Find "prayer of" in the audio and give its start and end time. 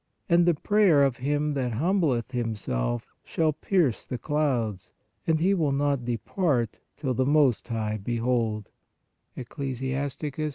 0.55-1.17